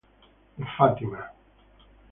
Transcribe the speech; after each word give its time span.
De 0.57 0.65
Fátima, 0.65 1.19
Ntra. 1.19 1.31